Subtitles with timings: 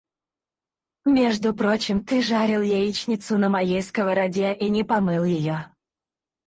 [1.05, 5.67] Между прочим, ты жарил яичницу на моей сковороде и не помыл ее.